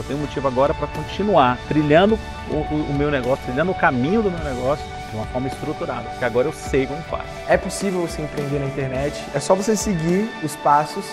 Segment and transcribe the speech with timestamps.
[0.00, 2.18] Eu tenho motivo agora para continuar trilhando
[2.50, 6.08] o, o, o, meu negócio, trilhando o caminho do meu negócio de uma forma estruturada,
[6.08, 7.24] porque agora eu sei como faz.
[7.46, 11.04] É possível você empreender na internet, é só você seguir os passos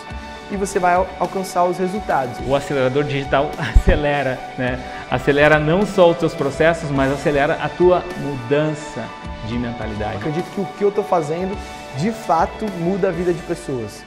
[0.50, 2.38] e você vai alcançar os resultados.
[2.48, 4.80] O acelerador digital acelera, né?
[5.12, 9.04] Acelera não só os seus processos, mas acelera a tua mudança
[9.48, 10.14] de mentalidade.
[10.14, 11.58] Eu acredito que o que eu estou fazendo,
[11.98, 14.07] de fato, muda a vida de pessoas.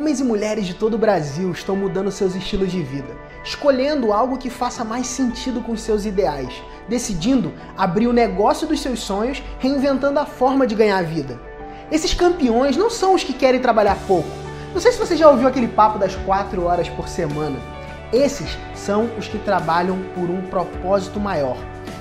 [0.00, 4.38] Homens e mulheres de todo o Brasil estão mudando seus estilos de vida, escolhendo algo
[4.38, 6.50] que faça mais sentido com seus ideais,
[6.88, 11.38] decidindo abrir o negócio dos seus sonhos, reinventando a forma de ganhar a vida.
[11.92, 14.26] Esses campeões não são os que querem trabalhar pouco.
[14.72, 17.58] Não sei se você já ouviu aquele papo das 4 horas por semana.
[18.10, 21.58] Esses são os que trabalham por um propósito maior,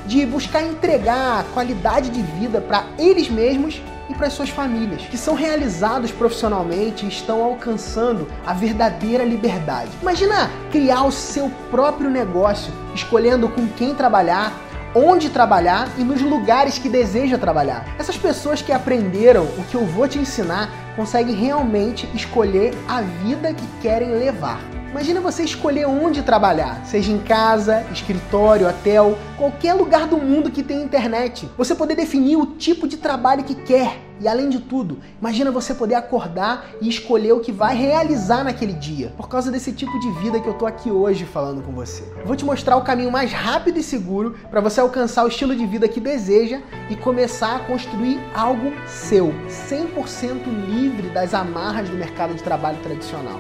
[0.09, 5.35] de buscar entregar qualidade de vida para eles mesmos e para suas famílias, que são
[5.35, 9.91] realizados profissionalmente e estão alcançando a verdadeira liberdade.
[10.01, 14.51] Imagina criar o seu próprio negócio, escolhendo com quem trabalhar,
[14.95, 17.85] onde trabalhar e nos lugares que deseja trabalhar.
[17.99, 23.53] Essas pessoas que aprenderam o que eu vou te ensinar conseguem realmente escolher a vida
[23.53, 24.78] que querem levar.
[24.91, 30.63] Imagina você escolher onde trabalhar, seja em casa, escritório, hotel, qualquer lugar do mundo que
[30.63, 31.47] tenha internet.
[31.55, 33.99] Você poder definir o tipo de trabalho que quer.
[34.19, 38.73] E além de tudo, imagina você poder acordar e escolher o que vai realizar naquele
[38.73, 39.13] dia.
[39.15, 42.03] Por causa desse tipo de vida que eu tô aqui hoje falando com você.
[42.25, 45.67] Vou te mostrar o caminho mais rápido e seguro para você alcançar o estilo de
[45.67, 52.33] vida que deseja e começar a construir algo seu, 100% livre das amarras do mercado
[52.33, 53.39] de trabalho tradicional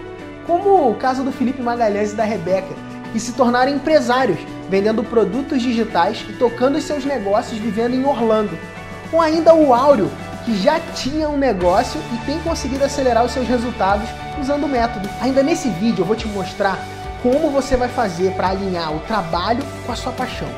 [0.49, 2.73] como o caso do Felipe Magalhães e da Rebeca,
[3.13, 8.57] que se tornaram empresários, vendendo produtos digitais e tocando seus negócios vivendo em Orlando.
[9.13, 10.09] Ou ainda o Áureo,
[10.45, 14.09] que já tinha um negócio e tem conseguido acelerar os seus resultados
[14.41, 15.07] usando o método.
[15.21, 16.83] Ainda nesse vídeo eu vou te mostrar
[17.21, 20.49] como você vai fazer para alinhar o trabalho com a sua paixão.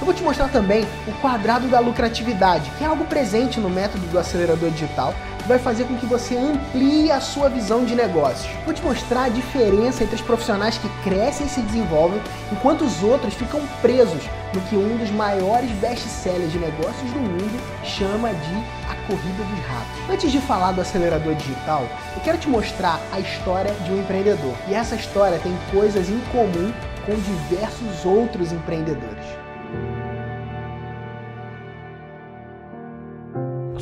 [0.00, 4.06] Eu vou te mostrar também o quadrado da lucratividade, que é algo presente no método
[4.06, 5.12] do acelerador digital
[5.46, 8.52] vai fazer com que você amplie a sua visão de negócios.
[8.64, 12.20] Vou te mostrar a diferença entre os profissionais que crescem e se desenvolvem,
[12.50, 14.22] enquanto os outros ficam presos
[14.54, 18.54] no que um dos maiores best-sellers de negócios do mundo chama de
[18.88, 20.10] a corrida dos ratos.
[20.10, 24.54] Antes de falar do acelerador digital, eu quero te mostrar a história de um empreendedor.
[24.68, 26.72] E essa história tem coisas em comum
[27.06, 29.41] com diversos outros empreendedores.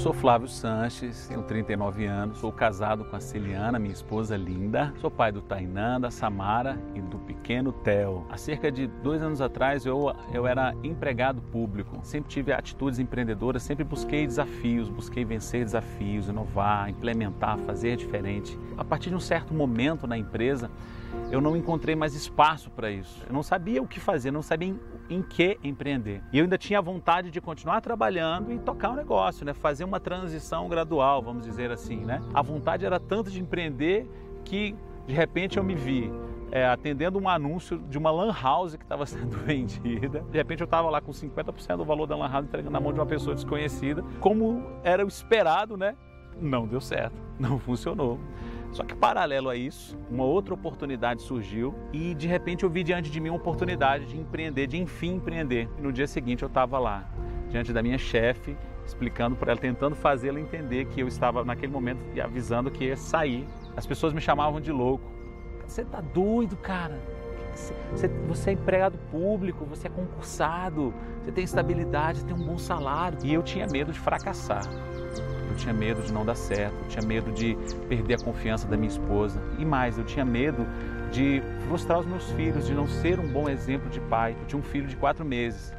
[0.00, 4.94] Sou Flávio Sanches, tenho 39 anos, sou casado com a Celiana, minha esposa linda.
[4.99, 8.25] Sou pai do Tainan, da Samara e do pequeno Theo.
[8.31, 12.00] Há cerca de dois anos atrás eu, eu era empregado público.
[12.03, 18.59] Sempre tive atitudes empreendedoras, sempre busquei desafios, busquei vencer desafios, inovar, implementar, fazer diferente.
[18.78, 20.71] A partir de um certo momento na empresa,
[21.31, 23.25] eu não encontrei mais espaço para isso.
[23.26, 26.22] Eu não sabia o que fazer, não sabia em, em, que empreender.
[26.32, 29.53] E eu ainda tinha vontade de continuar trabalhando e tocar o um negócio, né?
[29.54, 32.04] fazer uma transição gradual, vamos dizer assim.
[32.04, 32.20] Né?
[32.34, 34.09] A vontade era tanto de empreender
[34.44, 34.75] que
[35.06, 36.10] de repente eu me vi
[36.53, 40.25] é, atendendo um anúncio de uma lan house que estava sendo vendida.
[40.31, 42.93] De repente eu estava lá com 50% do valor da lan house entregando na mão
[42.93, 44.04] de uma pessoa desconhecida.
[44.20, 45.97] Como era o esperado, né?
[46.41, 48.19] Não deu certo, não funcionou.
[48.72, 53.10] Só que paralelo a isso, uma outra oportunidade surgiu e de repente eu vi diante
[53.10, 55.69] de mim uma oportunidade de empreender, de enfim empreender.
[55.76, 57.10] E no dia seguinte eu estava lá,
[57.48, 62.00] diante da minha chefe, explicando para ela, tentando fazê-la entender que eu estava naquele momento
[62.20, 63.47] avisando que ia sair.
[63.76, 65.04] As pessoas me chamavam de louco.
[65.66, 67.00] Você tá doido, cara?
[67.92, 73.19] Você, você é empregado público, você é concursado, você tem estabilidade, tem um bom salário.
[73.25, 74.62] E eu tinha medo de fracassar.
[75.50, 77.56] Eu tinha medo de não dar certo, eu tinha medo de
[77.88, 79.43] perder a confiança da minha esposa.
[79.59, 80.65] E mais, eu tinha medo
[81.11, 84.37] de frustrar os meus filhos, de não ser um bom exemplo de pai.
[84.41, 85.72] Eu tinha um filho de quatro meses,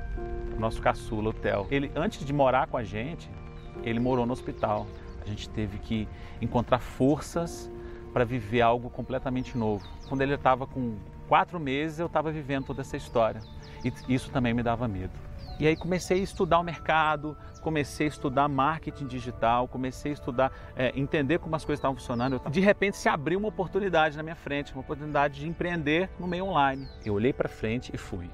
[0.56, 1.68] o nosso caçula, o Theo.
[1.72, 3.30] Ele, antes de morar com a gente,
[3.84, 4.86] ele morou no hospital.
[5.22, 6.08] A gente teve que
[6.42, 7.72] encontrar forças
[8.12, 9.88] para viver algo completamente novo.
[10.10, 10.96] Quando ele estava com
[11.30, 13.42] quatro meses, eu estava vivendo toda essa história.
[13.86, 15.31] E isso também me dava medo.
[15.62, 20.52] E aí comecei a estudar o mercado, comecei a estudar marketing digital, comecei a estudar,
[20.76, 22.42] é, entender como as coisas estavam funcionando.
[22.50, 26.46] De repente se abriu uma oportunidade na minha frente, uma oportunidade de empreender no meio
[26.46, 26.88] online.
[27.06, 28.28] Eu olhei para frente e fui.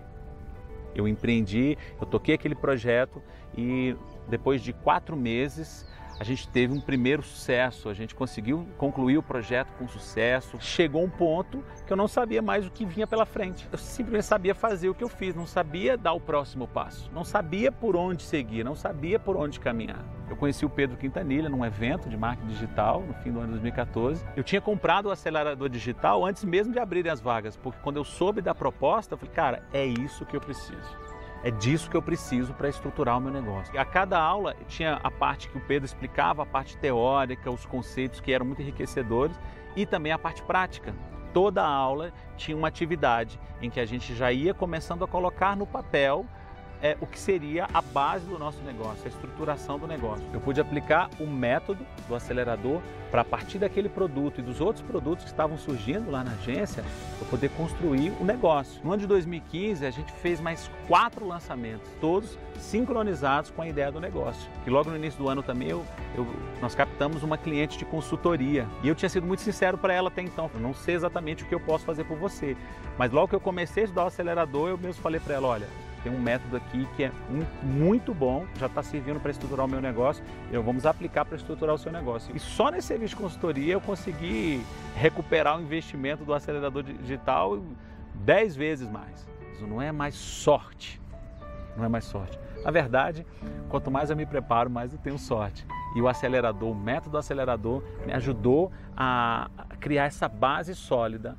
[0.96, 3.22] Eu empreendi, eu toquei aquele projeto
[3.58, 3.94] e
[4.30, 5.86] depois de quatro meses
[6.20, 10.58] a gente teve um primeiro sucesso, a gente conseguiu concluir o projeto com sucesso.
[10.60, 13.68] Chegou um ponto que eu não sabia mais o que vinha pela frente.
[13.72, 17.24] Eu simplesmente sabia fazer o que eu fiz, não sabia dar o próximo passo, não
[17.24, 20.04] sabia por onde seguir, não sabia por onde caminhar.
[20.30, 23.54] Eu conheci o Pedro Quintanilha num evento de marketing digital no fim do ano de
[23.54, 24.26] 2014.
[24.36, 28.04] Eu tinha comprado o acelerador digital antes mesmo de abrirem as vagas, porque quando eu
[28.04, 31.07] soube da proposta, eu falei, cara, é isso que eu preciso.
[31.44, 33.80] É disso que eu preciso para estruturar o meu negócio.
[33.80, 38.20] A cada aula tinha a parte que o Pedro explicava, a parte teórica, os conceitos
[38.20, 39.40] que eram muito enriquecedores
[39.76, 40.96] e também a parte prática.
[41.34, 45.68] Toda aula tinha uma atividade em que a gente já ia começando a colocar no
[45.68, 46.26] papel
[46.82, 50.26] é, o que seria a base do nosso negócio, a estruturação do negócio.
[50.34, 52.82] Eu pude aplicar o método do acelerador
[53.12, 56.84] para a partir daquele produto e dos outros produtos que estavam surgindo lá na agência,
[57.20, 58.82] eu poder construir o negócio.
[58.84, 63.92] No ano de 2015, a gente fez mais quatro lançamentos, todos sincronizados com a ideia
[63.92, 64.50] do negócio.
[64.66, 65.86] E logo no início do ano também eu,
[66.16, 66.28] eu,
[66.62, 70.22] nós captamos uma cliente de consultoria e eu tinha sido muito sincero para ela até
[70.22, 70.50] então.
[70.54, 72.58] Eu não sei exatamente o que eu posso fazer por você,
[72.98, 75.68] mas logo que eu comecei a estudar o acelerador, eu mesmo falei para ela, olha,
[76.04, 77.12] tem um método aqui que é
[77.64, 81.76] muito bom, já está servindo para estruturar o meu negócio, e vamos aplicar para estruturar
[81.76, 82.36] o seu negócio.
[82.36, 84.64] E só nesse serviço de consultoria eu consegui
[84.96, 87.62] recuperar o investimento do acelerador digital
[88.16, 89.28] 10 vezes mais.
[89.54, 91.02] Isso não é mais sorte,
[91.76, 92.40] não é mais sorte.
[92.64, 93.26] Na verdade,
[93.70, 95.66] quanto mais eu me preparo, mais eu tenho sorte.
[95.96, 99.50] E o acelerador, o método acelerador, me ajudou a
[99.80, 101.38] criar essa base sólida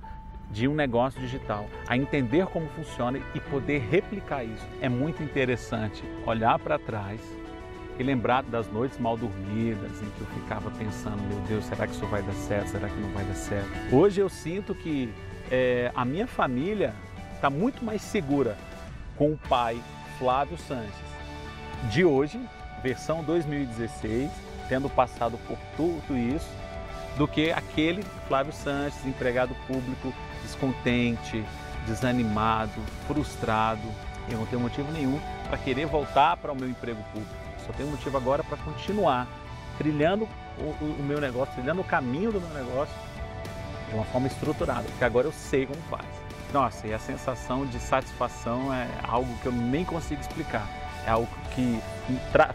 [0.51, 4.67] de um negócio digital, a entender como funciona e poder replicar isso.
[4.81, 7.21] É muito interessante olhar para trás
[7.99, 11.93] e lembrar das noites mal dormidas em que eu ficava pensando: meu Deus, será que
[11.93, 12.69] isso vai dar certo?
[12.69, 13.69] Será que não vai dar certo?
[13.93, 15.13] Hoje eu sinto que
[15.51, 16.95] é, a minha família
[17.35, 18.57] está muito mais segura
[19.17, 19.81] com o pai
[20.19, 21.09] Flávio Sanches
[21.91, 22.41] de hoje,
[22.83, 24.31] versão 2016,
[24.69, 26.49] tendo passado por tudo isso,
[27.17, 30.13] do que aquele Flávio Sanches, empregado público
[30.43, 31.45] descontente,
[31.87, 33.89] desanimado, frustrado.
[34.31, 35.19] Eu não tenho motivo nenhum
[35.49, 37.35] para querer voltar para o meu emprego público.
[37.67, 39.27] Só tenho motivo agora para continuar
[39.79, 42.95] trilhando o, o, meu negócio, trilhando o caminho do meu negócio
[43.89, 46.05] de uma forma estruturada, porque agora eu sei como faz.
[46.53, 50.67] Nossa, e a sensação de satisfação é algo que eu nem consigo explicar.
[51.07, 51.81] É algo que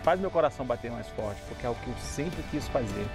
[0.03, 3.07] faz meu coração bater mais forte, porque é algo que eu sempre quis fazer.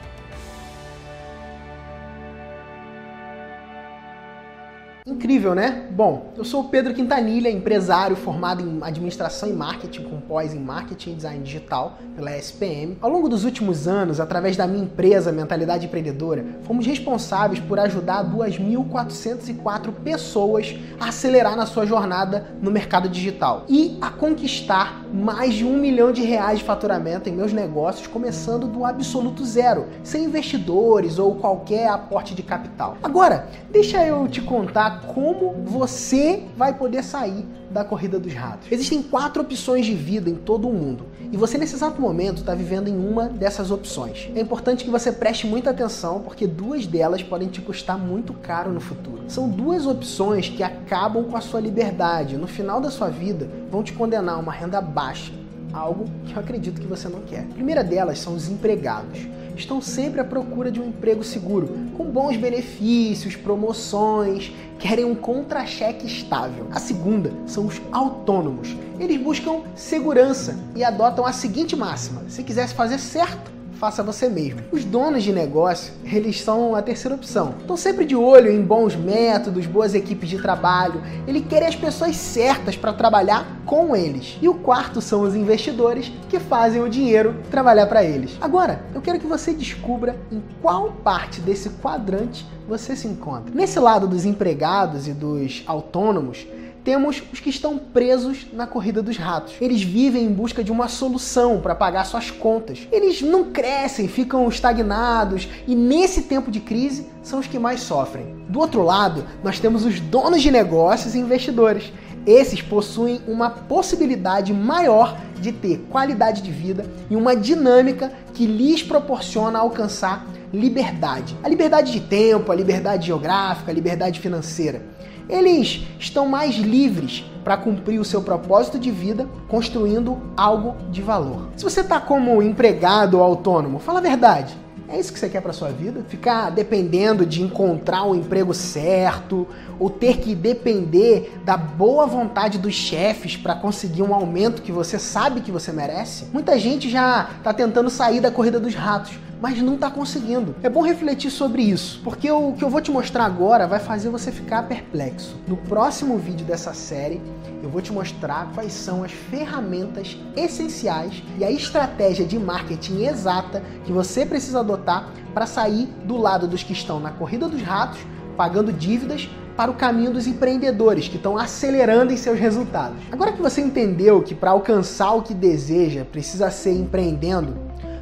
[5.08, 5.86] Incrível, né?
[5.90, 10.58] Bom, eu sou o Pedro Quintanilha, empresário formado em administração e marketing com pós em
[10.58, 12.98] marketing e design digital pela SPM.
[13.00, 18.22] Ao longo dos últimos anos, através da minha empresa Mentalidade Empreendedora, fomos responsáveis por ajudar
[18.22, 25.64] 2.404 pessoas a acelerar na sua jornada no mercado digital e a conquistar mais de
[25.64, 31.18] um milhão de reais de faturamento em meus negócios, começando do absoluto zero, sem investidores
[31.18, 32.98] ou qualquer aporte de capital.
[33.02, 38.70] Agora, deixa eu te contar como você vai poder sair da corrida dos ratos.
[38.70, 42.54] Existem quatro opções de vida em todo o mundo e você nesse exato momento está
[42.54, 44.30] vivendo em uma dessas opções.
[44.34, 48.72] É importante que você preste muita atenção porque duas delas podem te custar muito caro
[48.72, 49.24] no futuro.
[49.28, 52.36] São duas opções que acabam com a sua liberdade.
[52.36, 55.32] No final da sua vida, vão te condenar a uma renda baixa,
[55.72, 57.40] algo que eu acredito que você não quer.
[57.40, 59.26] A primeira delas são os empregados
[59.58, 66.06] estão sempre à procura de um emprego seguro, com bons benefícios, promoções, querem um contra-cheque
[66.06, 66.68] estável.
[66.70, 68.76] A segunda são os autônomos.
[68.98, 74.60] Eles buscam segurança e adotam a seguinte máxima: se quisesse fazer certo, faça você mesmo.
[74.72, 77.54] Os donos de negócio, eles são a terceira opção.
[77.60, 81.00] Estão sempre de olho em bons métodos, boas equipes de trabalho.
[81.26, 84.36] Ele quer as pessoas certas para trabalhar com eles.
[84.42, 88.36] E o quarto são os investidores que fazem o dinheiro trabalhar para eles.
[88.40, 93.54] Agora, eu quero que você descubra em qual parte desse quadrante você se encontra.
[93.54, 96.46] Nesse lado dos empregados e dos autônomos,
[96.88, 99.52] temos os que estão presos na corrida dos ratos.
[99.60, 102.88] Eles vivem em busca de uma solução para pagar suas contas.
[102.90, 108.34] Eles não crescem, ficam estagnados e nesse tempo de crise são os que mais sofrem.
[108.48, 111.92] Do outro lado, nós temos os donos de negócios e investidores.
[112.24, 118.82] Esses possuem uma possibilidade maior de ter qualidade de vida e uma dinâmica que lhes
[118.82, 121.36] proporciona alcançar liberdade.
[121.42, 124.82] A liberdade de tempo, a liberdade geográfica, a liberdade financeira.
[125.28, 131.48] Eles estão mais livres para cumprir o seu propósito de vida, construindo algo de valor.
[131.56, 134.56] Se você está como empregado ou autônomo, fala a verdade.
[134.90, 136.02] É isso que você quer para sua vida?
[136.08, 139.46] Ficar dependendo de encontrar o emprego certo
[139.78, 144.98] ou ter que depender da boa vontade dos chefes para conseguir um aumento que você
[144.98, 146.24] sabe que você merece?
[146.32, 150.54] Muita gente já está tentando sair da corrida dos ratos, mas não está conseguindo.
[150.62, 154.08] É bom refletir sobre isso, porque o que eu vou te mostrar agora vai fazer
[154.08, 155.36] você ficar perplexo.
[155.46, 157.20] No próximo vídeo dessa série,
[157.62, 163.62] eu vou te mostrar quais são as ferramentas essenciais e a estratégia de marketing exata
[163.84, 168.00] que você precisa adotar para sair do lado dos que estão na corrida dos ratos,
[168.36, 172.96] pagando dívidas, para o caminho dos empreendedores que estão acelerando em seus resultados.
[173.10, 177.56] Agora que você entendeu que para alcançar o que deseja precisa ser empreendendo,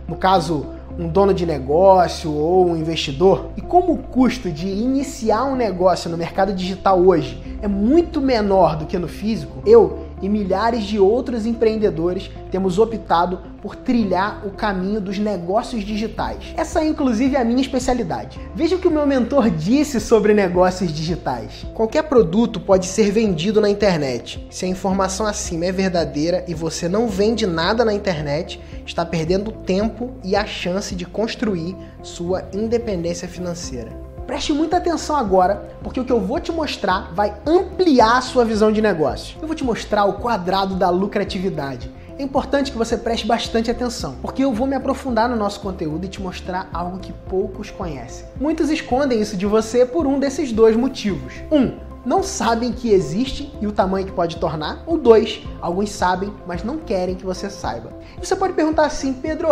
[0.07, 0.67] no caso,
[0.99, 3.51] um dono de negócio ou um investidor?
[3.57, 8.77] E como o custo de iniciar um negócio no mercado digital hoje é muito menor
[8.77, 14.51] do que no físico, eu e milhares de outros empreendedores temos optado por trilhar o
[14.51, 16.55] caminho dos negócios digitais.
[16.57, 18.39] Essa é inclusive a minha especialidade.
[18.55, 21.67] Veja o que o meu mentor disse sobre negócios digitais.
[21.75, 24.47] Qualquer produto pode ser vendido na internet.
[24.51, 29.51] Se a informação acima é verdadeira e você não vende nada na internet, está perdendo
[29.51, 33.91] tempo e a chance de construir sua independência financeira.
[34.27, 38.45] Preste muita atenção agora, porque o que eu vou te mostrar vai ampliar a sua
[38.45, 39.37] visão de negócio.
[39.41, 41.91] Eu vou te mostrar o quadrado da lucratividade.
[42.19, 46.07] É importante que você preste bastante atenção, porque eu vou me aprofundar no nosso conteúdo
[46.07, 48.25] e te mostrar algo que poucos conhecem.
[48.41, 51.35] Muitos escondem isso de você por um desses dois motivos.
[51.53, 51.73] Um,
[52.07, 54.85] não sabem que existe e o tamanho que pode tornar.
[54.87, 57.93] Ou dois, alguns sabem, mas não querem que você saiba.
[58.17, 59.49] E você pode perguntar assim, Pedro,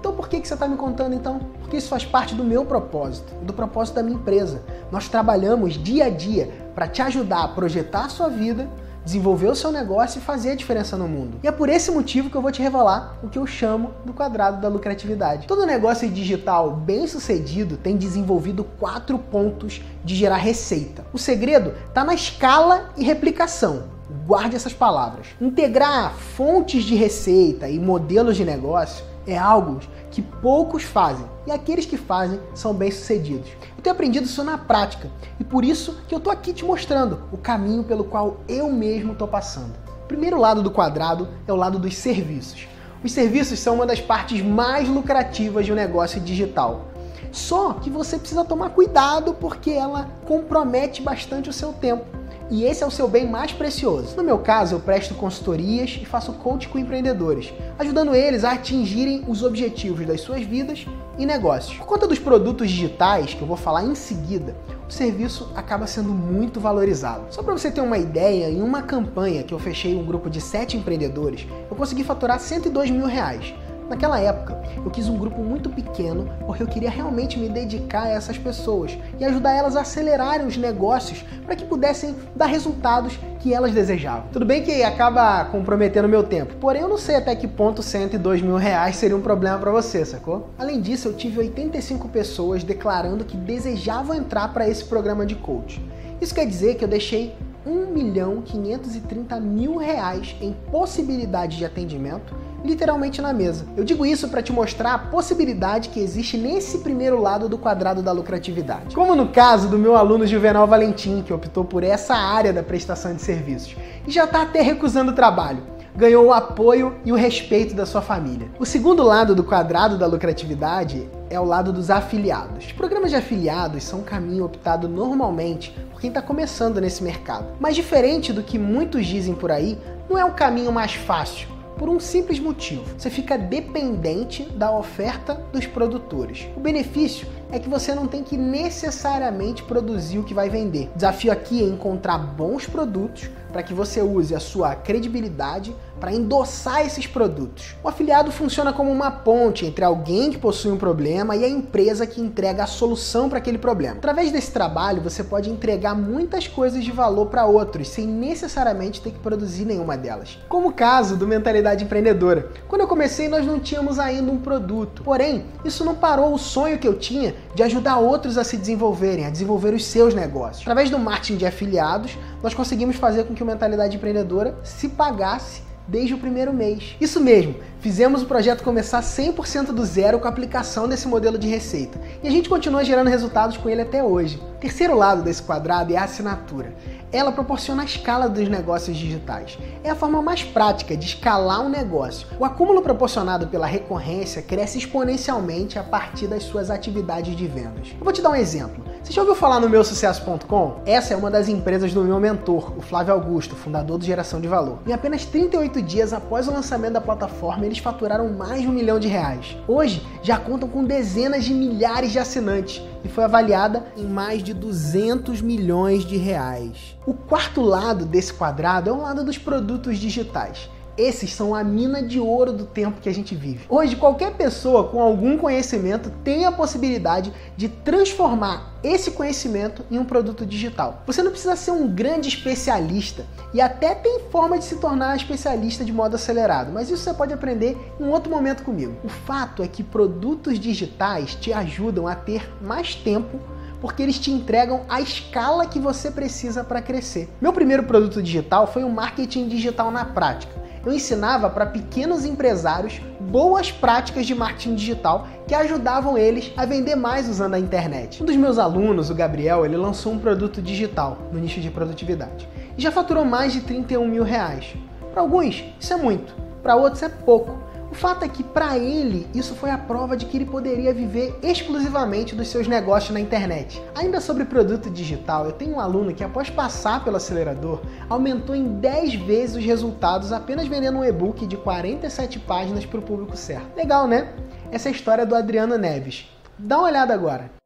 [0.00, 1.38] então por que, que você está me contando então?
[1.60, 4.60] Porque isso faz parte do meu propósito, do propósito da minha empresa.
[4.90, 8.68] Nós trabalhamos dia a dia para te ajudar a projetar a sua vida,
[9.04, 11.38] desenvolver o seu negócio e fazer a diferença no mundo.
[11.42, 14.12] E é por esse motivo que eu vou te revelar o que eu chamo do
[14.12, 15.46] quadrado da lucratividade.
[15.46, 21.04] Todo negócio digital bem sucedido tem desenvolvido quatro pontos de gerar receita.
[21.12, 23.84] O segredo está na escala e replicação.
[24.26, 25.28] Guarde essas palavras.
[25.40, 31.86] Integrar fontes de receita e modelos de negócio é algo que poucos fazem e aqueles
[31.86, 33.50] que fazem são bem-sucedidos.
[33.76, 37.22] Eu tenho aprendido isso na prática e por isso que eu estou aqui te mostrando
[37.32, 39.72] o caminho pelo qual eu mesmo estou passando.
[40.04, 42.66] O primeiro lado do quadrado é o lado dos serviços.
[43.02, 46.86] Os serviços são uma das partes mais lucrativas de um negócio digital.
[47.32, 52.21] Só que você precisa tomar cuidado porque ela compromete bastante o seu tempo
[52.52, 54.14] e esse é o seu bem mais precioso.
[54.14, 59.24] No meu caso, eu presto consultorias e faço coach com empreendedores, ajudando eles a atingirem
[59.26, 61.78] os objetivos das suas vidas e negócios.
[61.78, 64.54] Por conta dos produtos digitais, que eu vou falar em seguida,
[64.86, 67.24] o serviço acaba sendo muito valorizado.
[67.30, 70.38] Só para você ter uma ideia, em uma campanha que eu fechei um grupo de
[70.42, 73.54] sete empreendedores, eu consegui faturar 102 mil reais.
[73.92, 78.08] Naquela época, eu quis um grupo muito pequeno porque eu queria realmente me dedicar a
[78.08, 83.52] essas pessoas e ajudar elas a acelerarem os negócios para que pudessem dar resultados que
[83.52, 84.28] elas desejavam.
[84.32, 88.40] Tudo bem que acaba comprometendo meu tempo, porém eu não sei até que ponto 102
[88.40, 90.48] mil reais seria um problema para você, sacou?
[90.58, 95.84] Além disso, eu tive 85 pessoas declarando que desejavam entrar para esse programa de coach.
[96.18, 102.34] Isso quer dizer que eu deixei 1 milhão 530 mil reais em possibilidade de atendimento
[102.64, 103.66] literalmente na mesa.
[103.76, 108.02] Eu digo isso para te mostrar a possibilidade que existe nesse primeiro lado do quadrado
[108.02, 108.94] da lucratividade.
[108.94, 113.14] Como no caso do meu aluno Juvenal Valentim, que optou por essa área da prestação
[113.14, 113.76] de serviços
[114.06, 118.00] e já está até recusando o trabalho ganhou o apoio e o respeito da sua
[118.00, 118.48] família.
[118.58, 122.66] O segundo lado do quadrado da lucratividade é o lado dos afiliados.
[122.66, 127.46] Os programas de afiliados são um caminho optado normalmente por quem está começando nesse mercado.
[127.60, 129.78] Mas diferente do que muitos dizem por aí,
[130.08, 131.48] não é o caminho mais fácil
[131.78, 136.48] por um simples motivo: você fica dependente da oferta dos produtores.
[136.56, 140.90] O benefício é que você não tem que necessariamente produzir o que vai vender.
[140.94, 146.12] O desafio aqui é encontrar bons produtos para que você use a sua credibilidade para
[146.12, 147.76] endossar esses produtos.
[147.80, 152.04] O afiliado funciona como uma ponte entre alguém que possui um problema e a empresa
[152.08, 153.98] que entrega a solução para aquele problema.
[153.98, 159.12] Através desse trabalho, você pode entregar muitas coisas de valor para outros sem necessariamente ter
[159.12, 160.40] que produzir nenhuma delas.
[160.48, 162.50] Como o caso do Mentalidade Empreendedora.
[162.66, 165.04] Quando eu comecei, nós não tínhamos ainda um produto.
[165.04, 169.24] Porém, isso não parou o sonho que eu tinha de ajudar outros a se desenvolverem,
[169.24, 170.62] a desenvolver os seus negócios.
[170.62, 175.70] Através do marketing de afiliados, nós conseguimos fazer com que o Mentalidade Empreendedora se pagasse
[175.86, 176.96] desde o primeiro mês.
[177.00, 181.48] Isso mesmo, fizemos o projeto começar 100% do zero com a aplicação desse modelo de
[181.48, 182.00] receita.
[182.22, 184.36] E a gente continua gerando resultados com ele até hoje.
[184.36, 186.74] O terceiro lado desse quadrado é a assinatura.
[187.12, 189.58] Ela proporciona a escala dos negócios digitais.
[189.84, 192.26] É a forma mais prática de escalar um negócio.
[192.38, 197.88] O acúmulo proporcionado pela recorrência cresce exponencialmente a partir das suas atividades de vendas.
[197.98, 198.91] Eu vou te dar um exemplo.
[199.02, 200.80] Você já ouviu falar no meusucesso.com?
[200.86, 204.46] Essa é uma das empresas do meu mentor, o Flávio Augusto, fundador do Geração de
[204.46, 204.78] Valor.
[204.86, 209.00] Em apenas 38 dias após o lançamento da plataforma, eles faturaram mais de um milhão
[209.00, 209.56] de reais.
[209.66, 214.54] Hoje, já contam com dezenas de milhares de assinantes e foi avaliada em mais de
[214.54, 216.96] 200 milhões de reais.
[217.04, 220.70] O quarto lado desse quadrado é o lado dos produtos digitais.
[220.96, 223.64] Esses são a mina de ouro do tempo que a gente vive.
[223.68, 230.04] Hoje, qualquer pessoa com algum conhecimento tem a possibilidade de transformar esse conhecimento em um
[230.04, 231.02] produto digital.
[231.06, 235.84] Você não precisa ser um grande especialista e até tem forma de se tornar especialista
[235.84, 238.94] de modo acelerado, mas isso você pode aprender em outro momento comigo.
[239.02, 243.40] O fato é que produtos digitais te ajudam a ter mais tempo
[243.80, 247.28] porque eles te entregam a escala que você precisa para crescer.
[247.40, 253.00] Meu primeiro produto digital foi o marketing digital na prática eu ensinava para pequenos empresários
[253.20, 258.22] boas práticas de marketing digital que ajudavam eles a vender mais usando a internet.
[258.22, 262.48] Um dos meus alunos, o Gabriel, ele lançou um produto digital no nicho de produtividade
[262.76, 264.74] e já faturou mais de 31 mil reais.
[265.12, 267.58] Para alguns, isso é muito, para outros é pouco
[267.92, 271.38] o fato é que para ele isso foi a prova de que ele poderia viver
[271.42, 273.82] exclusivamente dos seus negócios na internet.
[273.94, 278.80] Ainda sobre produto digital, eu tenho um aluno que após passar pelo acelerador, aumentou em
[278.80, 283.76] 10 vezes os resultados apenas vendendo um e-book de 47 páginas para o público certo.
[283.76, 284.32] Legal, né?
[284.70, 286.30] Essa é a história do Adriano Neves.
[286.58, 287.61] Dá uma olhada agora.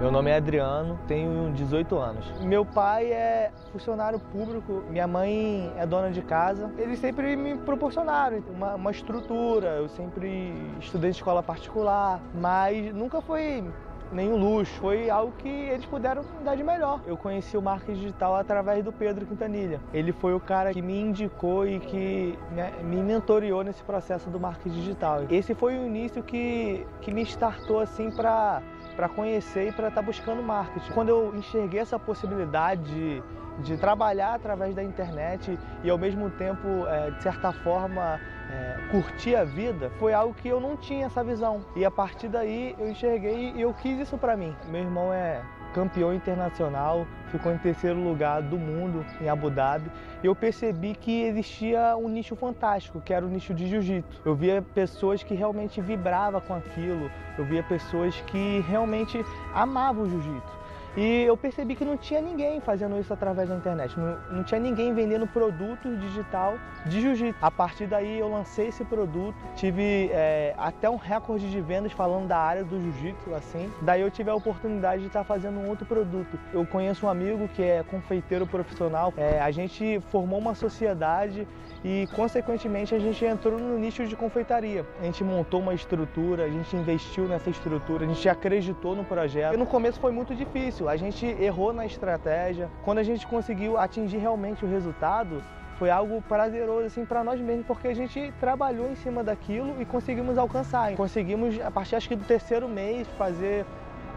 [0.00, 2.40] Meu nome é Adriano, tenho 18 anos.
[2.40, 6.72] Meu pai é funcionário público, minha mãe é dona de casa.
[6.78, 13.20] Eles sempre me proporcionaram uma, uma estrutura, eu sempre estudei em escola particular, mas nunca
[13.20, 13.62] foi
[14.10, 17.02] nenhum luxo, foi algo que eles puderam dar de melhor.
[17.06, 19.82] Eu conheci o marketing digital através do Pedro Quintanilha.
[19.92, 22.38] Ele foi o cara que me indicou e que
[22.82, 25.24] me mentoreou nesse processo do marketing digital.
[25.30, 28.62] Esse foi o início que, que me startou assim para
[29.00, 30.92] para conhecer e para estar tá buscando marketing.
[30.92, 33.22] Quando eu enxerguei essa possibilidade de,
[33.62, 39.36] de trabalhar através da internet e ao mesmo tempo, é, de certa forma, é, curtir
[39.36, 41.64] a vida, foi algo que eu não tinha essa visão.
[41.74, 44.54] E a partir daí eu enxerguei e eu quis isso para mim.
[44.68, 45.40] Meu irmão é
[45.70, 49.90] campeão internacional, ficou em terceiro lugar do mundo em Abu Dhabi.
[50.22, 54.20] E eu percebi que existia um nicho fantástico, que era o nicho de jiu-jitsu.
[54.24, 59.24] Eu via pessoas que realmente vibravam com aquilo, eu via pessoas que realmente
[59.54, 60.59] amavam o jiu-jitsu.
[60.96, 64.60] E eu percebi que não tinha ninguém fazendo isso através da internet, não, não tinha
[64.60, 67.38] ninguém vendendo produtos digital de jiu-jitsu.
[67.40, 72.26] A partir daí eu lancei esse produto, tive é, até um recorde de vendas falando
[72.26, 73.70] da área do jiu-jitsu, assim.
[73.82, 76.38] Daí eu tive a oportunidade de estar fazendo um outro produto.
[76.52, 81.46] Eu conheço um amigo que é confeiteiro profissional, é, a gente formou uma sociedade
[81.84, 84.84] e consequentemente a gente entrou no nicho de confeitaria.
[85.00, 89.54] A gente montou uma estrutura, a gente investiu nessa estrutura, a gente acreditou no projeto.
[89.54, 92.68] E no começo foi muito difícil, a gente errou na estratégia.
[92.84, 95.42] Quando a gente conseguiu atingir realmente o resultado,
[95.78, 99.84] foi algo prazeroso assim para nós mesmos, porque a gente trabalhou em cima daquilo e
[99.84, 100.94] conseguimos alcançar.
[100.94, 103.64] Conseguimos, a partir acho que do terceiro mês, fazer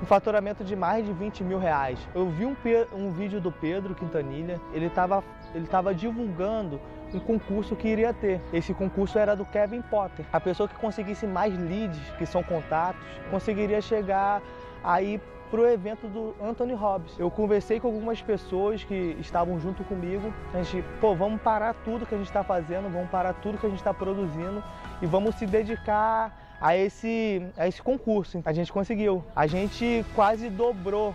[0.01, 1.97] um faturamento de mais de 20 mil reais.
[2.13, 2.55] Eu vi um,
[2.93, 5.23] um vídeo do Pedro Quintanilha, ele estava
[5.55, 6.81] ele tava divulgando
[7.13, 8.41] um concurso que iria ter.
[8.51, 10.25] Esse concurso era do Kevin Potter.
[10.33, 14.41] A pessoa que conseguisse mais leads, que são contatos, conseguiria chegar
[14.83, 15.21] aí
[15.53, 17.13] para o evento do Anthony Robbins.
[17.19, 20.33] Eu conversei com algumas pessoas que estavam junto comigo.
[20.51, 23.67] A gente, pô, vamos parar tudo que a gente está fazendo, vamos parar tudo que
[23.67, 24.63] a gente está produzindo
[24.99, 28.41] e vamos se dedicar a esse, a esse concurso.
[28.43, 29.23] A gente conseguiu.
[29.35, 31.13] A gente quase dobrou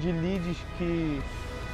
[0.00, 1.20] de leads que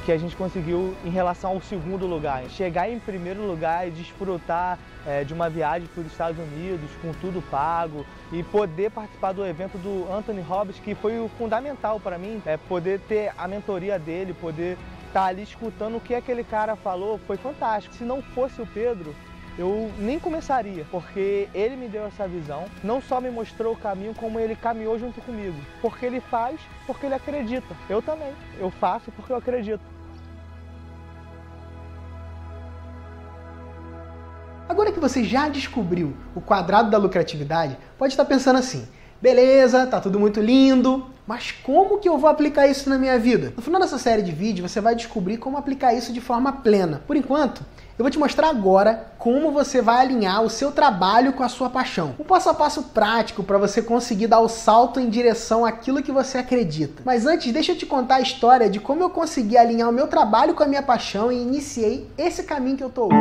[0.05, 2.43] que a gente conseguiu em relação ao segundo lugar.
[2.49, 7.11] Chegar em primeiro lugar e desfrutar é, de uma viagem para os Estados Unidos com
[7.13, 12.17] tudo pago e poder participar do evento do Anthony Robbins, que foi o fundamental para
[12.17, 16.43] mim, é poder ter a mentoria dele, poder estar tá ali escutando o que aquele
[16.43, 17.93] cara falou, foi fantástico.
[17.95, 19.13] Se não fosse o Pedro,
[19.57, 24.15] eu nem começaria, porque ele me deu essa visão, não só me mostrou o caminho,
[24.15, 25.57] como ele caminhou junto comigo.
[25.81, 27.75] Porque ele faz, porque ele acredita.
[27.89, 28.33] Eu também.
[28.59, 29.81] Eu faço porque eu acredito.
[34.69, 38.87] Agora que você já descobriu o quadrado da lucratividade, pode estar pensando assim:
[39.21, 43.53] beleza, tá tudo muito lindo, Mas como que eu vou aplicar isso na minha vida?
[43.55, 47.01] No final dessa série de vídeos, você vai descobrir como aplicar isso de forma plena.
[47.05, 47.65] Por enquanto,
[48.01, 51.69] eu vou te mostrar agora como você vai alinhar o seu trabalho com a sua
[51.69, 52.15] paixão.
[52.19, 56.11] Um passo a passo prático para você conseguir dar o salto em direção àquilo que
[56.11, 57.03] você acredita.
[57.05, 60.07] Mas antes, deixa eu te contar a história de como eu consegui alinhar o meu
[60.07, 63.15] trabalho com a minha paixão e iniciei esse caminho que eu tô hoje.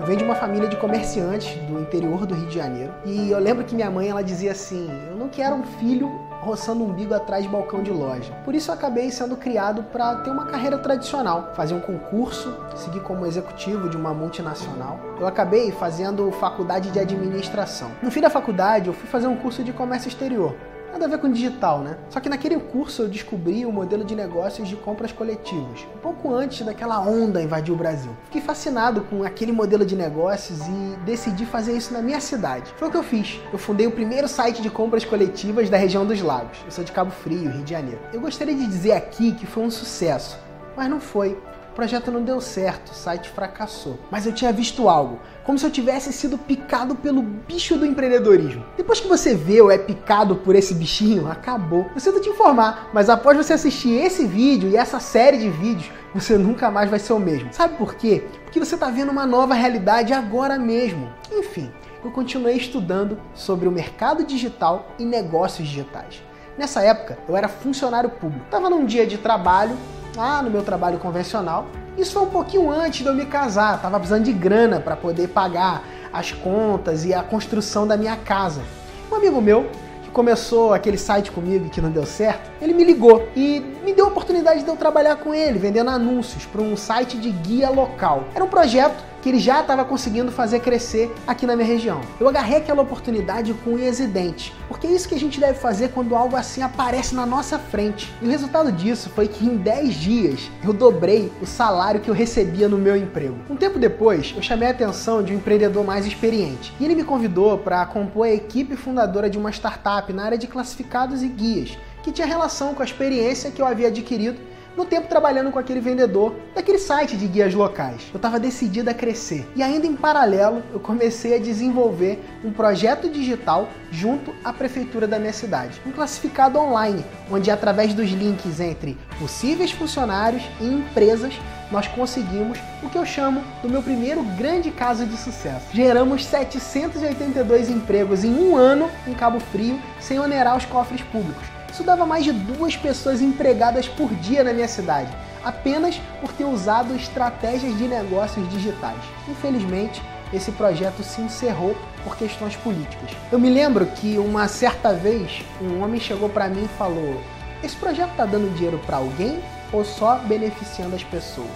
[0.00, 2.92] Eu venho de uma família de comerciantes do interior do Rio de Janeiro.
[3.06, 6.10] E eu lembro que minha mãe ela dizia assim: "Eu não quero um filho
[6.42, 8.32] roçando umbigo atrás de balcão de loja.
[8.44, 13.24] Por isso acabei sendo criado para ter uma carreira tradicional, fazer um concurso, seguir como
[13.24, 14.98] executivo de uma multinacional.
[15.20, 17.92] Eu acabei fazendo faculdade de administração.
[18.02, 20.54] No fim da faculdade, eu fui fazer um curso de comércio exterior.
[20.92, 21.96] Nada a ver com digital, né?
[22.10, 26.32] Só que naquele curso eu descobri o modelo de negócios de compras coletivas, um pouco
[26.34, 28.10] antes daquela onda invadir o Brasil.
[28.26, 32.70] Fiquei fascinado com aquele modelo de negócios e decidi fazer isso na minha cidade.
[32.76, 33.40] Foi o que eu fiz.
[33.50, 36.58] Eu fundei o primeiro site de compras coletivas da região dos Lagos.
[36.66, 38.00] Eu sou de Cabo Frio, Rio de Janeiro.
[38.12, 40.38] Eu gostaria de dizer aqui que foi um sucesso,
[40.76, 41.38] mas não foi.
[41.72, 43.98] O projeto não deu certo, o site fracassou.
[44.10, 48.62] Mas eu tinha visto algo, como se eu tivesse sido picado pelo bicho do empreendedorismo.
[48.76, 51.90] Depois que você vê ou é picado por esse bichinho, acabou.
[51.94, 55.90] Eu sinto te informar, mas após você assistir esse vídeo e essa série de vídeos,
[56.14, 57.50] você nunca mais vai ser o mesmo.
[57.54, 58.22] Sabe por quê?
[58.44, 61.08] Porque você está vendo uma nova realidade agora mesmo.
[61.32, 61.72] Enfim,
[62.04, 66.22] eu continuei estudando sobre o mercado digital e negócios digitais.
[66.58, 68.44] Nessa época, eu era funcionário público.
[68.44, 69.74] Estava num dia de trabalho
[70.16, 71.66] lá no meu trabalho convencional.
[71.96, 75.28] Isso foi um pouquinho antes de eu me casar, tava precisando de grana para poder
[75.28, 78.62] pagar as contas e a construção da minha casa.
[79.10, 79.68] Um amigo meu
[80.02, 84.06] que começou aquele site comigo que não deu certo, ele me ligou e me deu
[84.06, 88.24] a oportunidade de eu trabalhar com ele, vendendo anúncios para um site de guia local.
[88.34, 92.00] Era um projeto que ele já estava conseguindo fazer crescer aqui na minha região.
[92.18, 95.58] Eu agarrei aquela oportunidade com unhas e dentes, porque é isso que a gente deve
[95.58, 98.12] fazer quando algo assim aparece na nossa frente.
[98.20, 102.14] E o resultado disso foi que em 10 dias eu dobrei o salário que eu
[102.14, 103.36] recebia no meu emprego.
[103.48, 107.04] Um tempo depois, eu chamei a atenção de um empreendedor mais experiente e ele me
[107.04, 111.78] convidou para compor a equipe fundadora de uma startup na área de classificados e guias,
[112.02, 115.80] que tinha relação com a experiência que eu havia adquirido no tempo trabalhando com aquele
[115.80, 118.02] vendedor daquele site de guias locais.
[118.12, 123.08] Eu estava decidida a crescer e ainda em paralelo eu comecei a desenvolver um projeto
[123.08, 128.96] digital junto à prefeitura da minha cidade, um classificado online, onde através dos links entre
[129.18, 131.34] possíveis funcionários e empresas
[131.70, 135.68] nós conseguimos o que eu chamo do meu primeiro grande caso de sucesso.
[135.72, 141.82] Geramos 782 empregos em um ano em Cabo Frio, sem onerar os cofres públicos isso
[141.82, 145.10] dava mais de duas pessoas empregadas por dia na minha cidade,
[145.42, 148.98] apenas por ter usado estratégias de negócios digitais.
[149.26, 153.10] Infelizmente, esse projeto se encerrou por questões políticas.
[153.30, 157.20] Eu me lembro que uma certa vez um homem chegou para mim e falou:
[157.62, 161.48] "Esse projeto está dando dinheiro para alguém ou só beneficiando as pessoas?"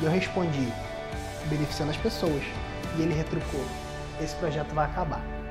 [0.00, 0.68] E eu respondi:
[1.46, 2.42] "Beneficiando as pessoas."
[2.98, 3.64] E ele retrucou:
[4.20, 5.43] "Esse projeto vai acabar."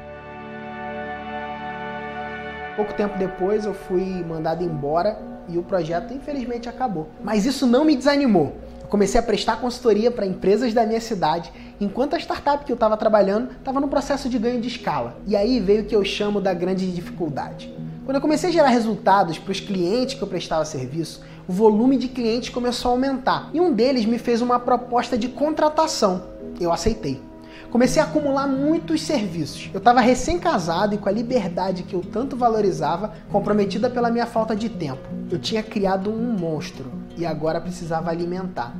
[2.75, 7.07] Pouco tempo depois eu fui mandado embora e o projeto infelizmente acabou.
[7.23, 8.53] Mas isso não me desanimou.
[8.81, 12.75] Eu comecei a prestar consultoria para empresas da minha cidade, enquanto a startup que eu
[12.75, 15.17] estava trabalhando estava no processo de ganho de escala.
[15.27, 17.71] E aí veio o que eu chamo da grande dificuldade.
[18.05, 21.95] Quando eu comecei a gerar resultados para os clientes que eu prestava serviço, o volume
[21.95, 23.51] de clientes começou a aumentar.
[23.53, 26.23] E um deles me fez uma proposta de contratação.
[26.59, 27.21] Eu aceitei
[27.73, 29.71] comecei a acumular muitos serviços.
[29.73, 34.55] Eu estava recém-casado e com a liberdade que eu tanto valorizava, comprometida pela minha falta
[34.55, 35.09] de tempo.
[35.31, 38.75] Eu tinha criado um monstro e agora precisava alimentar.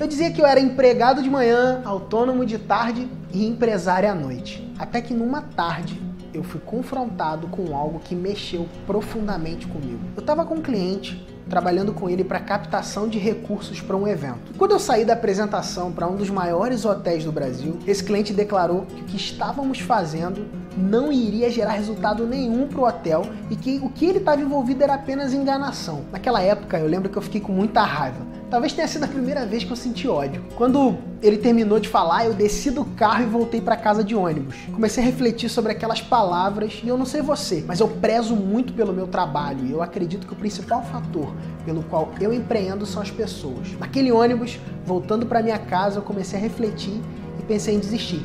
[0.00, 4.66] Eu dizia que eu era empregado de manhã, autônomo de tarde e empresário à noite.
[4.78, 6.00] Até que numa tarde
[6.32, 10.00] eu fui confrontado com algo que mexeu profundamente comigo.
[10.16, 14.54] Eu estava com um cliente trabalhando com ele para captação de recursos para um evento.
[14.56, 18.82] Quando eu saí da apresentação para um dos maiores hotéis do Brasil, esse cliente declarou
[18.82, 23.80] que o que estávamos fazendo não iria gerar resultado nenhum para o hotel e que
[23.82, 26.04] o que ele estava envolvido era apenas enganação.
[26.12, 28.37] Naquela época, eu lembro que eu fiquei com muita raiva.
[28.50, 30.42] Talvez tenha sido a primeira vez que eu senti ódio.
[30.56, 34.56] Quando ele terminou de falar, eu desci do carro e voltei para casa de ônibus.
[34.72, 38.72] Comecei a refletir sobre aquelas palavras e eu não sei você, mas eu prezo muito
[38.72, 41.30] pelo meu trabalho e eu acredito que o principal fator
[41.66, 43.72] pelo qual eu empreendo são as pessoas.
[43.78, 46.98] Naquele ônibus, voltando para minha casa, eu comecei a refletir
[47.38, 48.24] e pensei em desistir.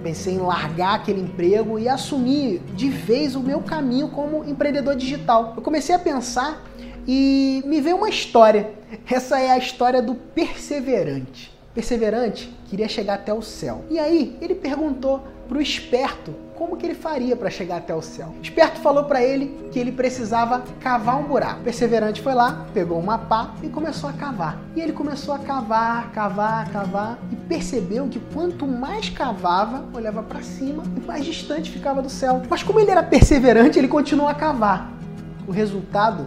[0.00, 5.54] Pensei em largar aquele emprego e assumir de vez o meu caminho como empreendedor digital.
[5.56, 6.62] Eu comecei a pensar
[7.08, 8.75] e me veio uma história.
[9.10, 11.56] Essa é a história do perseverante.
[11.74, 13.84] Perseverante queria chegar até o céu.
[13.90, 18.00] E aí ele perguntou para o esperto como que ele faria para chegar até o
[18.00, 18.32] céu.
[18.38, 21.60] O esperto falou para ele que ele precisava cavar um buraco.
[21.60, 24.58] O perseverante foi lá, pegou uma pá e começou a cavar.
[24.74, 30.40] E ele começou a cavar, cavar, cavar e percebeu que quanto mais cavava, olhava para
[30.40, 32.42] cima e mais distante ficava do céu.
[32.48, 34.92] Mas como ele era perseverante, ele continuou a cavar.
[35.46, 36.26] O resultado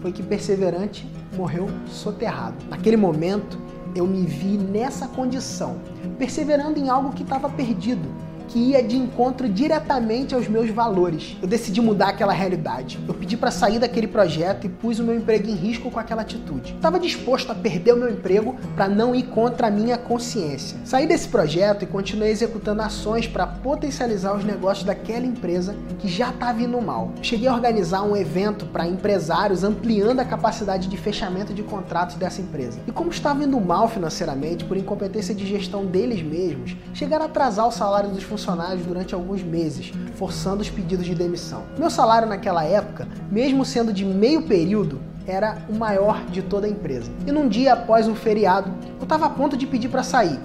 [0.00, 2.56] foi que perseverante morreu soterrado.
[2.68, 3.58] Naquele momento,
[3.94, 5.80] eu me vi nessa condição,
[6.18, 8.08] perseverando em algo que estava perdido,
[8.48, 11.36] que ia de encontro diretamente aos meus valores.
[11.40, 12.98] Eu decidi mudar aquela realidade.
[13.06, 16.22] Eu pedi para sair daquele projeto e pus o meu emprego em risco com aquela
[16.22, 16.74] atitude.
[16.74, 20.78] Estava disposto a perder o meu emprego para não ir contra a minha consciência.
[20.84, 26.30] Saí desse projeto e continuei executando ações para potencializar os negócios daquela empresa que já
[26.30, 27.12] estava indo mal.
[27.20, 32.40] Cheguei a organizar um evento para empresários ampliando a capacidade de fechamento de contratos dessa
[32.40, 32.80] empresa.
[32.86, 37.68] E como estava indo mal financeiramente por incompetência de gestão deles mesmos, chegaram a atrasar
[37.68, 41.64] o salário dos funcionários funcionários durante alguns meses, forçando os pedidos de demissão.
[41.76, 46.70] Meu salário naquela época, mesmo sendo de meio período, era o maior de toda a
[46.70, 47.10] empresa.
[47.26, 50.38] E num dia após um feriado, eu estava a ponto de pedir para sair.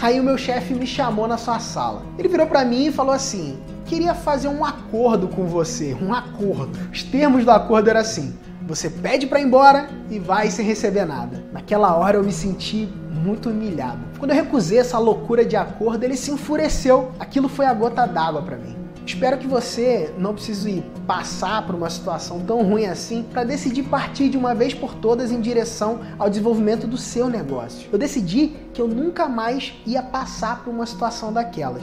[0.00, 2.02] Aí o meu chefe me chamou na sua sala.
[2.18, 6.76] Ele virou para mim e falou assim: "Queria fazer um acordo com você, um acordo".
[6.90, 8.34] Os termos do acordo eram assim:
[8.66, 11.44] você pede para ir embora e vai sem receber nada.
[11.52, 12.88] Naquela hora eu me senti
[13.24, 14.00] muito humilhado.
[14.18, 17.10] Quando eu recusei essa loucura de acordo, ele se enfureceu.
[17.18, 18.76] Aquilo foi a gota d'água para mim.
[19.06, 24.30] Espero que você não precise passar por uma situação tão ruim assim para decidir partir
[24.30, 27.88] de uma vez por todas em direção ao desenvolvimento do seu negócio.
[27.92, 31.82] Eu decidi que eu nunca mais ia passar por uma situação daquelas.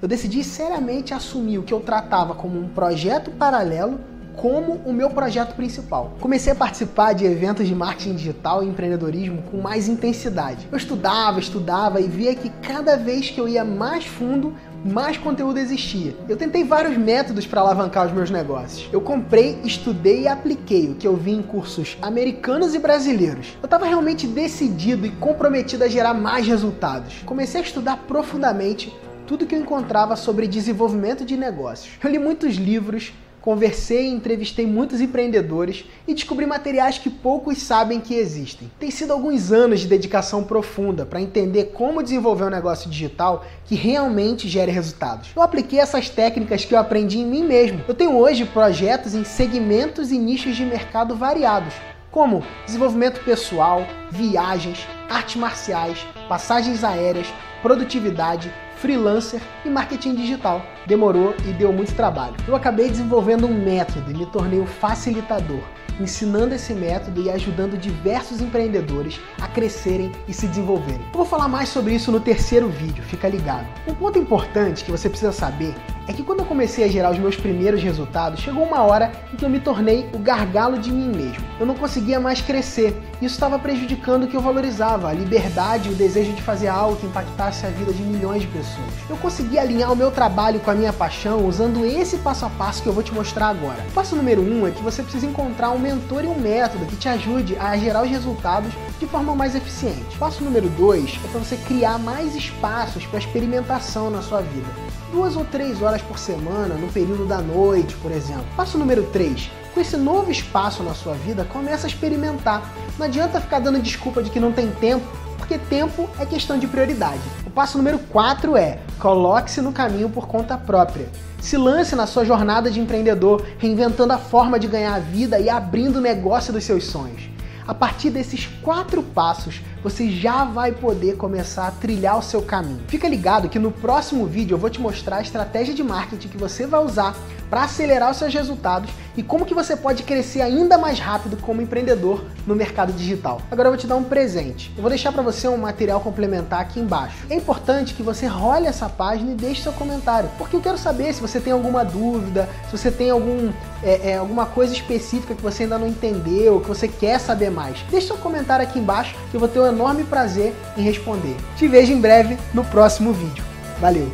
[0.00, 3.98] Eu decidi seriamente assumir o que eu tratava como um projeto paralelo
[4.36, 6.14] como o meu projeto principal.
[6.20, 10.68] Comecei a participar de eventos de marketing digital e empreendedorismo com mais intensidade.
[10.70, 15.58] Eu estudava, estudava e via que cada vez que eu ia mais fundo, mais conteúdo
[15.58, 16.14] existia.
[16.28, 18.88] Eu tentei vários métodos para alavancar os meus negócios.
[18.92, 23.56] Eu comprei, estudei e apliquei o que eu vi em cursos americanos e brasileiros.
[23.62, 27.22] Eu estava realmente decidido e comprometido a gerar mais resultados.
[27.24, 28.92] Comecei a estudar profundamente
[29.26, 31.94] tudo que eu encontrava sobre desenvolvimento de negócios.
[32.02, 33.12] Eu li muitos livros,
[33.44, 38.72] Conversei e entrevistei muitos empreendedores e descobri materiais que poucos sabem que existem.
[38.80, 43.74] Tem sido alguns anos de dedicação profunda para entender como desenvolver um negócio digital que
[43.74, 45.28] realmente gere resultados.
[45.36, 47.82] Eu apliquei essas técnicas que eu aprendi em mim mesmo.
[47.86, 51.74] Eu tenho hoje projetos em segmentos e nichos de mercado variados,
[52.10, 55.98] como desenvolvimento pessoal, viagens, artes marciais,
[56.30, 57.26] passagens aéreas,
[57.60, 58.50] produtividade,
[58.84, 60.60] freelancer e marketing digital.
[60.86, 62.34] Demorou e deu muito trabalho.
[62.46, 65.62] Eu acabei desenvolvendo um método e me tornei o facilitador
[66.00, 71.00] ensinando esse método e ajudando diversos empreendedores a crescerem e se desenvolverem.
[71.12, 73.66] Eu vou falar mais sobre isso no terceiro vídeo, fica ligado.
[73.86, 75.74] Um ponto importante que você precisa saber
[76.06, 79.36] é que quando eu comecei a gerar os meus primeiros resultados, chegou uma hora em
[79.36, 81.44] que eu me tornei o gargalo de mim mesmo.
[81.58, 82.94] Eu não conseguia mais crescer.
[83.22, 86.96] Isso estava prejudicando o que eu valorizava, a liberdade e o desejo de fazer algo
[86.96, 88.86] que impactasse a vida de milhões de pessoas.
[89.08, 92.82] Eu consegui alinhar o meu trabalho com a minha paixão usando esse passo a passo
[92.82, 93.82] que eu vou te mostrar agora.
[93.88, 96.96] O passo número um é que você precisa encontrar um mentor e um método que
[96.96, 100.16] te ajude a gerar os resultados de forma mais eficiente.
[100.18, 104.66] Passo número 2 é para você criar mais espaços para experimentação na sua vida.
[105.12, 108.46] Duas ou três horas por semana, no período da noite, por exemplo.
[108.56, 112.72] Passo número 3 com esse novo espaço na sua vida, começa a experimentar.
[112.96, 115.04] Não adianta ficar dando desculpa de que não tem tempo,
[115.44, 117.20] porque tempo é questão de prioridade.
[117.46, 121.06] O passo número 4 é coloque-se no caminho por conta própria.
[121.38, 125.50] Se lance na sua jornada de empreendedor, reinventando a forma de ganhar a vida e
[125.50, 127.28] abrindo o negócio dos seus sonhos.
[127.66, 132.80] A partir desses quatro passos, você já vai poder começar a trilhar o seu caminho.
[132.88, 136.38] Fica ligado que no próximo vídeo eu vou te mostrar a estratégia de marketing que
[136.38, 137.14] você vai usar
[137.50, 141.62] para acelerar os seus resultados e como que você pode crescer ainda mais rápido como
[141.62, 143.40] empreendedor no mercado digital.
[143.50, 144.72] Agora eu vou te dar um presente.
[144.76, 147.24] Eu vou deixar para você um material complementar aqui embaixo.
[147.30, 151.12] É importante que você role essa página e deixe seu comentário, porque eu quero saber
[151.12, 155.42] se você tem alguma dúvida, se você tem algum, é, é, alguma coisa específica que
[155.42, 157.78] você ainda não entendeu, que você quer saber mais.
[157.90, 161.36] Deixe seu comentário aqui embaixo que eu vou ter um enorme prazer em responder.
[161.56, 163.44] Te vejo em breve no próximo vídeo.
[163.80, 164.10] Valeu!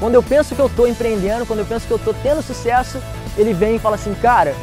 [0.00, 2.98] Quando eu penso que eu estou empreendendo, quando eu penso que eu estou tendo sucesso,
[3.36, 4.54] ele vem e fala assim, cara,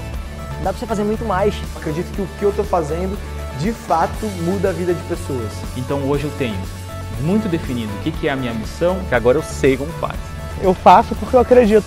[0.63, 1.55] dá para você fazer muito mais.
[1.77, 3.17] Acredito que o que eu estou fazendo,
[3.59, 5.51] de fato, muda a vida de pessoas.
[5.77, 6.59] Então hoje eu tenho
[7.21, 10.17] muito definido o que é a minha missão, que agora eu sei como faz.
[10.61, 11.85] Eu faço porque eu acredito.